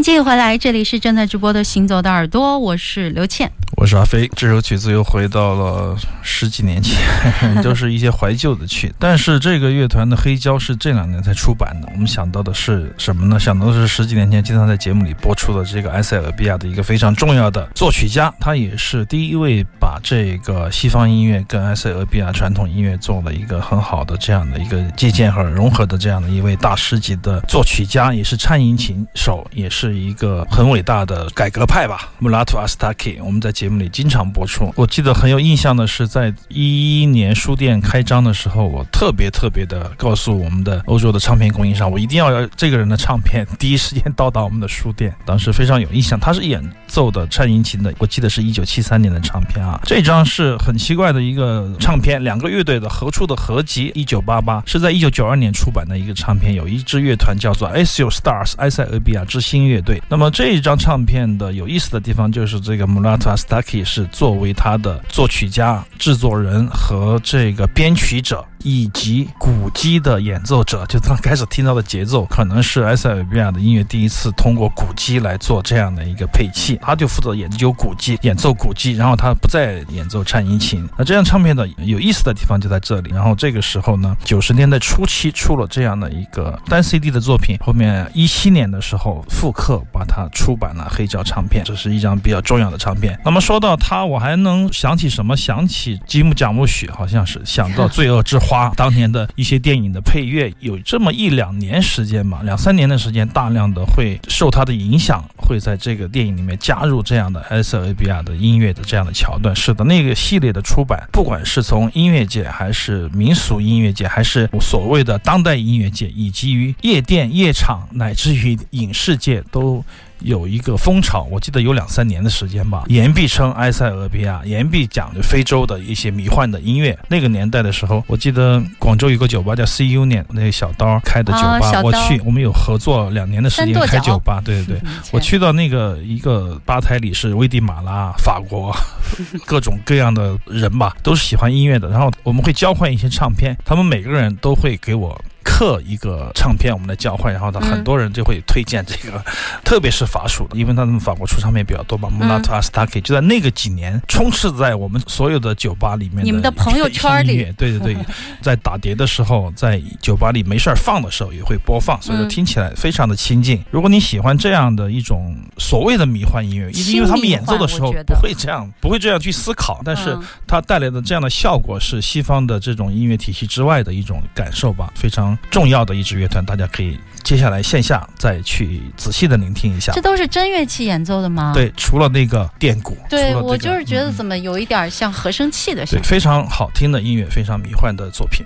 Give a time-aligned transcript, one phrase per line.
[0.00, 3.52] 欢迎继续回来，这里是正在直播的《行走的耳朵》，我是刘倩。
[3.80, 7.00] 我是阿飞，这首曲子又回到了十几年前，
[7.64, 8.92] 都是一些怀旧的曲。
[8.98, 11.88] 但是这个乐团的黑胶是这两年才出版的。
[11.94, 13.40] 我们想到的是什么呢？
[13.40, 32.10] 想到的是十几年前经常在节目里播出的这个埃塞俄比亚的一个非常重要的作曲家，他也是第一位把这个西方音乐跟埃塞俄比亚传统音乐做了一个很好的这样的一个借鉴和融合的这样的一位大师级的作曲家，也是颤音琴手，也是一个很伟大的改革派吧。
[32.18, 34.72] 穆拉图阿斯塔基，我们在节目里经常播出。
[34.76, 45.14] 我记得很有印象的是，在一一年书店开张的时候，我特别特别的告诉我们的欧洲的唱片供应商，我一定要要这个人的唱片第一时间到达我们的书店。
[45.24, 49.80] 当时非常有印象，他是演奏的颤音琴的，我记得是一九七三年的唱片啊。
[49.84, 60.02] 这张是很奇怪的一个唱片，两个乐队的合出的合集，一九八八是在一九九二年出版的一个唱片，有一支乐团叫做 ASIO Stars 埃塞俄比亚之星乐队。
[60.08, 68.44] 那么这一张唱片的有意思的地方就是这个 Murata s t a Astaki 是作为他的作曲家、制作人和这个编曲者。
[68.64, 80.88] 以及鼓机的演奏者，就刚开始听到的节奏，可能是埃塞俄比亚的音乐第一次通过鼓机来做这样的一个配器，他就负责研究鼓机、演奏鼓机，然后他不再演奏颤音琴。
[80.96, 83.10] 那这张唱片的有意思的地方就在这里。
[83.10, 93.18] 然后这个时候呢，九十年代初期出了这样的一个单 CD 的作品，后面一七年的时候复刻把它出版了黑胶唱片，这是一张比较重要的唱片。
[93.24, 95.36] 那么说到他，我还能想起什么？
[95.36, 98.48] 想起吉姆贾木许，好像是想到《罪恶之花》。
[98.50, 119.84] 花当年的一些电影的配乐，有这么一两年时间吧，两三年的时间，大量的会受它的影响，会在这个电影里面加入这样的埃塞俄比亚的音乐的这样的桥段，使得那个系列的出版，不管是从音乐界，还是民俗音乐界，还是所谓的当代音乐界，以及于夜店、夜场，乃至于影视界，都。
[120.20, 122.84] 有一个风潮，我记得有两三年的时间吧。
[122.88, 126.98] 岩壁称埃塞俄比亚，岩壁讲的非洲的一些迷幻的音乐。
[127.08, 134.40] 那个年代的时候，我记得广州有个酒吧叫 C Union，那个小刀开的酒吧，我去，我们有合作两年的时间开酒吧。
[134.44, 138.74] 对对对，我去到那个一个吧台里是危地马拉、法国，
[139.46, 141.88] 各种各样的人吧，都是喜欢音乐的。
[141.88, 145.18] 然后我们会交换一些唱片，他们每个人都会给我。
[145.42, 149.22] 刻一个唱片，我们来交换，然后他很多人就会推荐这个，
[149.64, 152.08] 特别是法属的，因为他们法国出唱片比较多嘛。
[152.10, 157.96] 穆拉特阿斯塔克就在那个几年充斥在我们所有的酒吧里面，你们的朋友圈里，对对对，
[158.42, 163.62] 在打碟的时候，在酒吧里没事儿放的时候也会播放，所以说听起来非常的亲近。
[163.70, 170.16] 如果你喜欢这样的一种所谓的迷幻音乐，因为他们演奏的时候不会这样，不会这样去思考，但是
[170.46, 175.29] 它带来的这样的效果是西方的这种音乐体系之外的一种感受吧，非常。
[175.50, 179.92] 重要的一支乐团，大家可以接下来线下再去仔细的聆听一下。
[179.92, 181.52] 这都是真乐器演奏的吗？
[181.54, 182.96] 对，除了那个电鼓。
[183.08, 186.02] 对我就是觉得怎么有一点像和声器的声音。
[186.02, 188.44] 对，非常好听的音乐，非常迷幻的作品。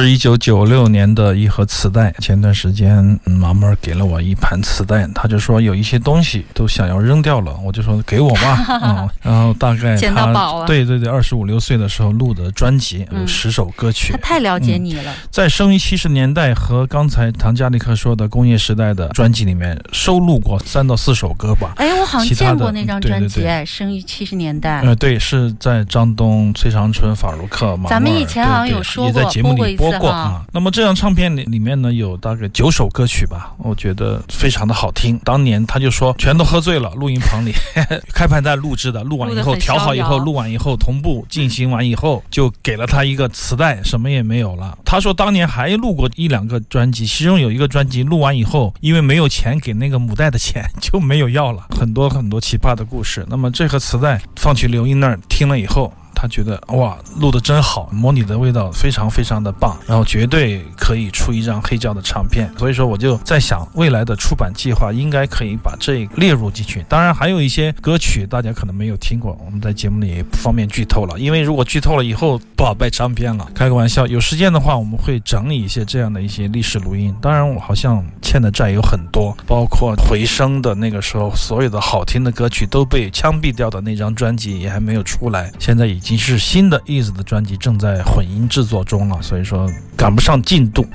[0.00, 2.12] 是一九九六年的一盒磁带。
[2.20, 8.66] 前段时间，马妹儿给了我一盘磁带，他就说有一些东西都想要扔掉了，我就说给我吧。
[8.82, 10.66] 嗯，然后大概捡到宝了。
[10.66, 14.12] 对对对，二十五六岁的时候录的专辑有十首歌曲。
[14.12, 15.14] 他太了解你了。
[15.30, 21.72] 在生于七十年代和刚才唐佳丽克说的工业时代的专辑里面收录过三到四首歌吧。
[21.76, 23.46] 哎，我好像见过那张专辑。
[23.46, 24.80] 哎，生于七十年代。
[24.82, 30.44] 呃，对，是在张东、崔长春、法如克、马咱们以前好像有说过，节目里播过啊。
[30.52, 35.18] 那么这张唱片里里面呢，有大概九首歌曲吧，我觉得非常的好听。
[35.24, 37.52] 当年他就说全都喝醉了，录音棚里
[38.12, 44.76] 开盘在录制的，录完以后调好以后，录完以后同步进行完以后，就给了他一个磁带，什么也没有了。
[44.84, 51.66] 他说当年还录过一两个专辑，其中有一个专辑录完以后，因为没有钱给那个母带的钱， 就没有要了。
[51.70, 53.24] 很多很多奇葩的故事。
[53.28, 55.92] 那么这盒磁带放去刘英那儿听了以后。
[56.14, 62.52] 他觉得哇，录的真好，模拟的味道非常非常的棒，然后绝对可以出一张黑胶的唱片。
[62.58, 66.84] 所以说我就在想，未来的出版计划应该可以把这列入进去。
[66.88, 73.46] 当然还有一些歌曲大家可能没有听过，我们在节目里也不方便剧透了，因为如果剧透了以后不好卖唱片了。
[73.54, 77.14] 开个玩笑，有时间的话我们会整理一些这样的一些历史录音。
[77.22, 85.97] 当然我好像欠的债有很多，包括回声的那个时候所有的好听的歌曲都被枪毙掉的那张专辑也还没有出来，现在已。
[85.98, 90.86] 已经是新的 Ease 的专辑正在混音制作中了，所以说赶不上进度，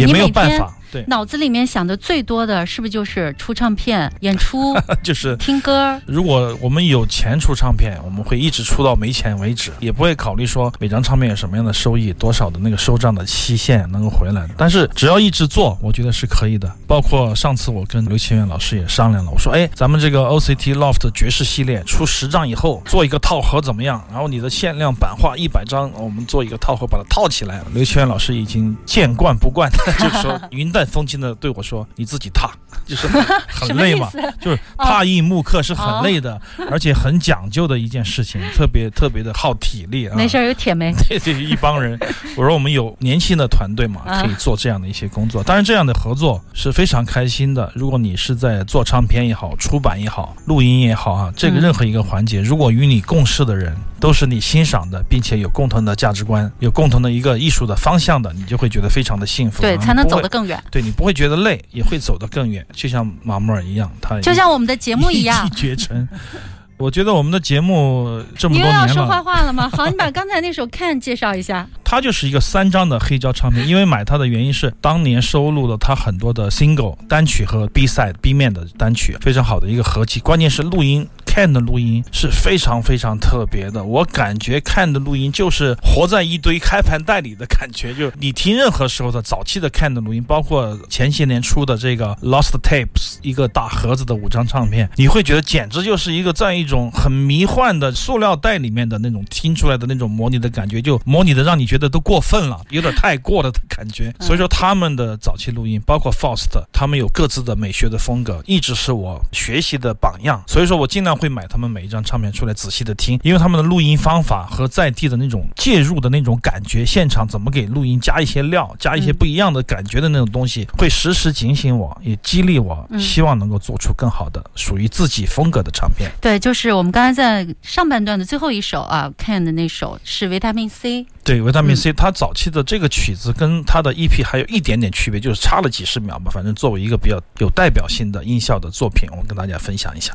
[0.00, 0.74] 也没有办法。
[0.90, 6.00] 对，脑子里面想的最多的是不是就是出唱片、演出， 就是听歌？
[6.06, 14.46] 如果我们有钱出唱片，我们会一直出到没钱为止，也不会考虑说每张唱片有什么样的收益、多少的那个收账的期限能够回来。
[14.56, 16.70] 但是只要一直做，我觉得是可以的。
[16.86, 24.02] 包括上次我跟刘清源老师也商量了，我说：“哎，咱们这个 OCT Loft 爵士系列出十张以后，做一个套盒怎么样？
[24.10, 32.52] 然后你的限量版画一百张，我们做一个套盒把它套起来。”刘清源老师已经见惯不惯，就是说云 淡风轻的对我说：“你自己踏，
[32.86, 33.08] 就是
[33.48, 34.08] 很 累嘛，
[34.40, 40.92] 就是踏印木刻是很累的，而且很讲究的一件事情，特别特别的耗体力啊。”没事，有铁没？
[41.08, 41.98] 对对，一帮人。
[42.38, 45.42] 我说我们有年轻的团队嘛，可以做这样的一些工作。
[45.42, 47.72] 当然，这样的合作是非常开心的。
[47.74, 59.60] 如果你是在做唱片也好，出版也好，录音也好啊，这个任何一个环节，如果与你共事的人都是你欣赏的，并且有共同的价值观，有共同的一个艺术的方向的，你就会觉得非常的幸福。
[59.62, 60.62] 对，才能走得更远。
[60.70, 62.64] 对你不会觉得累，也会走得更远。
[62.72, 66.08] 就像马木尔一样，他就像我们的节目一样，一骑绝尘。
[66.78, 69.68] 我觉得我们的节目这么多年了，你又要说坏话了吗？
[69.68, 71.66] 好，你把刚才那首《Can》介绍一下。
[71.90, 80.20] 它就是一个三张的黑胶唱片，因为买它的原因是当年收录了它很多的 single 单曲和 B side B 面的单曲，非常好的一个合集。
[80.20, 81.08] 关键是录音。
[81.24, 87.94] 看的录音是非常非常特别的，我感觉看的录音就是活在一堆开盘带里的感觉。
[87.94, 104.10] 就你听任何时候的早期的看的录音，包括前些年出的这个 Lost Tapes 一个大盒子的五张唱片，你会觉得简直就是一个在一种很迷幻的塑料袋里面的那种听出来的那种模拟的感觉，就模拟的让你觉都过分了，有点太过了的感觉。
[104.20, 110.42] 所以说他们的早期录音，包括 Faust，他们有各自的美学的风格，一直是我学习的榜样。
[110.48, 111.28] 所以说我尽量会。
[111.28, 126.10] 买他们每一张唱片出来仔细的听，因为他们的录音方法和在地的那种介入的那种感觉，现场怎么给录音加一些料，加一些不一样的感觉的那种东西，会时时警醒我，也激励我，希望能够做出更好的属于自己风格的唱片。
[126.18, 131.06] 对，就是我们刚才在上半段的最后一首啊，Can 的那首是维他命 C。
[131.28, 136.30] 对，维他命 C，它早期的这个曲子跟它的 EP 还有一点点区别，就是差了几十秒吧。
[136.32, 140.10] 反正作为一个比较有代表性的音效的作品，我跟大家分享一下。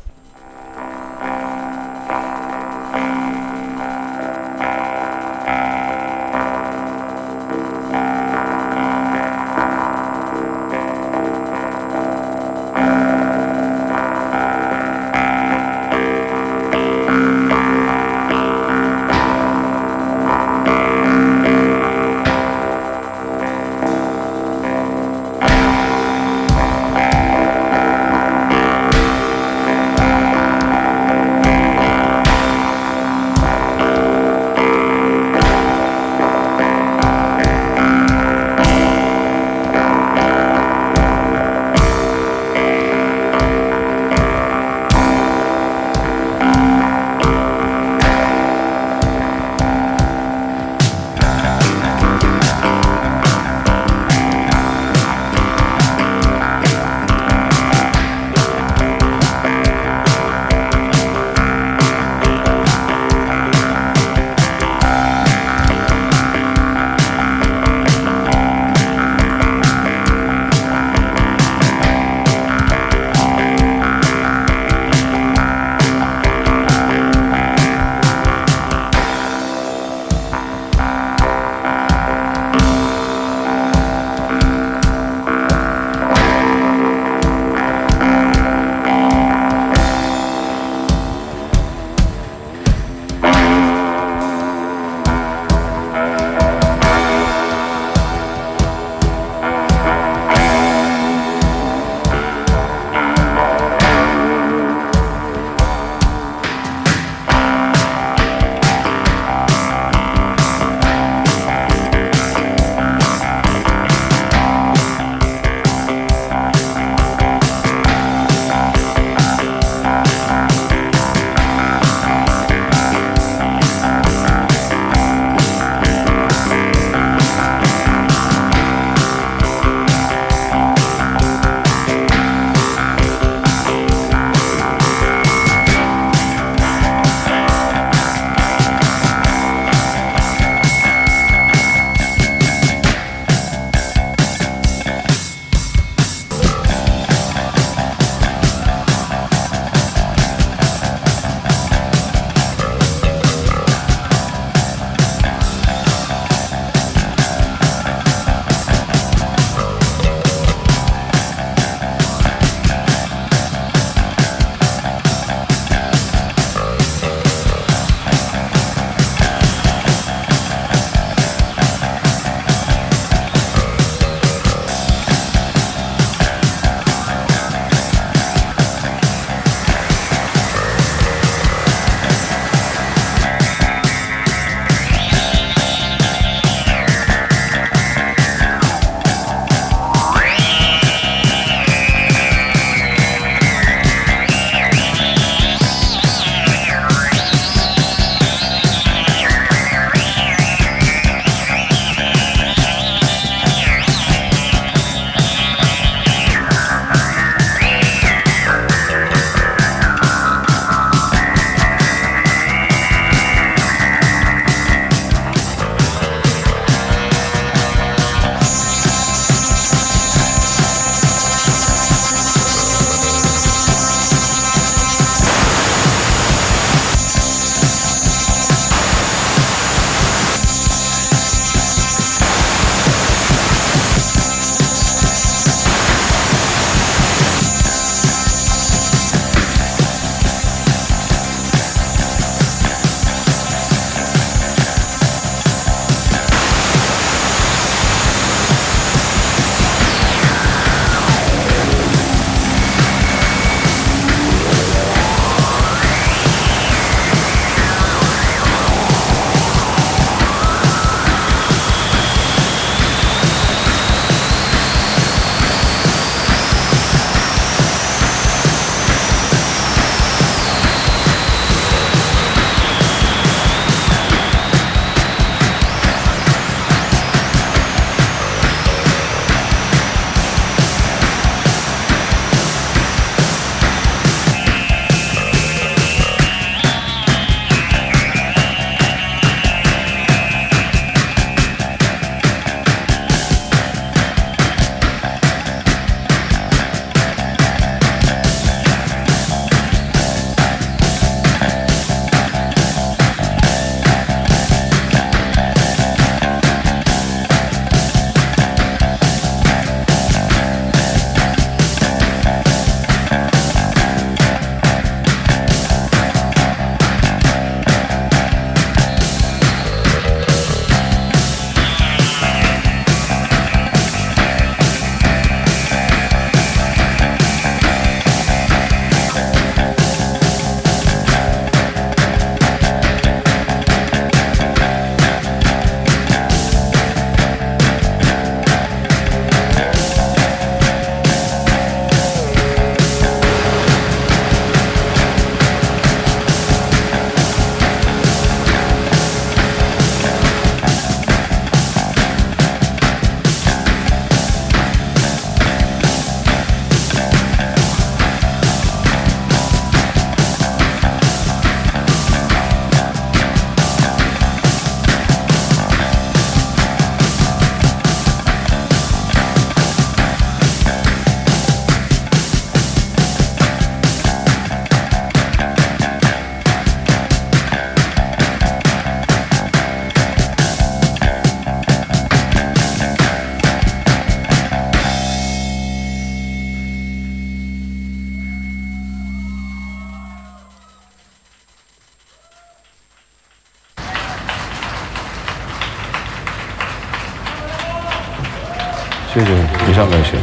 [399.14, 399.28] 谢谢，
[399.68, 400.18] 非常感谢。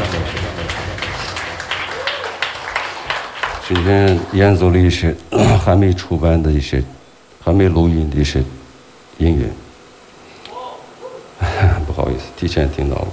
[3.69, 5.15] 今天演奏了一些
[5.65, 6.83] 还没出版的一些、
[7.45, 8.43] 还没录音的一些
[9.19, 9.47] 音乐，
[11.87, 13.07] 不好意思，提前听到了。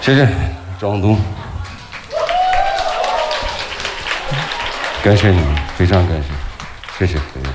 [0.00, 0.28] 谢谢
[0.80, 1.18] 张东，
[5.02, 6.28] 感谢你们，非常感谢，
[7.04, 7.48] 谢谢，谢谢。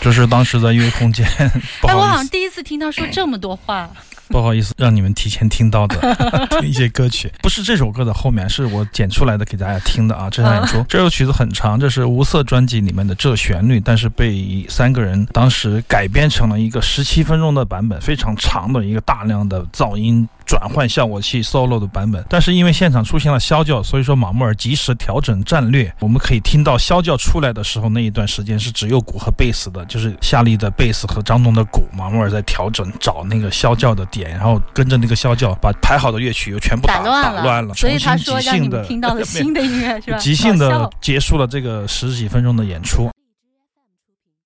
[0.00, 1.26] 这是当时在音乐空间，
[1.82, 2.26] 不哎，我好好意思，像
[2.58, 3.88] 次听他说这么多话。
[4.28, 5.96] 不好意思，让你们提前听到的
[6.62, 10.28] 一些歌曲，不是这首歌的后面，是我剪出来的给大家听的啊。
[10.28, 20.28] 这场演出，这首曲子很长，这是无色专辑里面的这旋律，但是被三个人当时改编成了一个十七分钟的版本，非常长的一个大量的噪音。
[20.48, 25.94] 转换效果器 solo 的版本，但是因为现场出现了啸叫，所以说马木尔及时调整战略。
[26.00, 40.16] 我们可以听到啸叫出来的时候，那一段时间是只有鼓和贝斯的，就是夏利的贝斯和张东的鼓，马木尔在调整找那个啸叫的点，然后跟着那个啸叫把排好的乐曲又全部打打乱打乱了，所以他重新说让你们即兴的听到了新的音乐是吧？
[40.16, 43.10] 即兴的结束了这个十几分钟的演出。